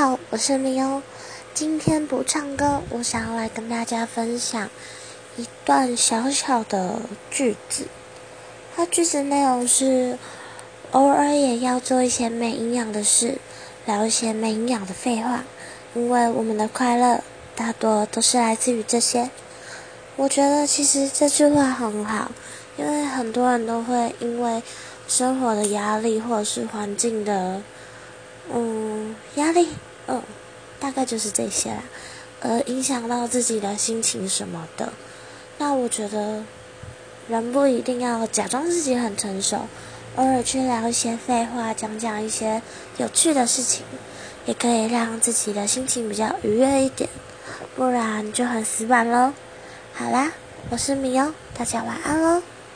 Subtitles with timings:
[0.00, 1.02] 好，我是米欧。
[1.52, 4.70] 今天不唱歌，我想要来跟大家分享
[5.36, 7.84] 一段小小的句子。
[8.74, 10.16] 它句子内容是：
[10.92, 13.36] 偶尔也要做一些没营养的事，
[13.84, 15.44] 聊一些没营养的废话，
[15.92, 17.22] 因为我们的快乐
[17.54, 19.28] 大多都是来自于这些。
[20.16, 22.32] 我觉得其实这句话很好，
[22.78, 24.62] 因为很多人都会因为
[25.06, 27.60] 生活的压力或者是环境的。
[28.52, 29.68] 嗯，压力，
[30.10, 30.22] 嗯，
[30.80, 31.82] 大概就是这些啦，
[32.40, 34.92] 呃，影响到自己的心情什么的。
[35.58, 36.42] 那我觉得，
[37.28, 39.68] 人不一定要假装自己很成熟，
[40.16, 42.60] 偶尔去聊一些废话，讲讲一些
[42.96, 43.84] 有趣的事情，
[44.46, 47.08] 也可以让自己的心情比较愉悦一点。
[47.76, 49.32] 不然就很死板喽。
[49.94, 50.32] 好啦，
[50.70, 52.42] 我是米欧，大家晚安喽。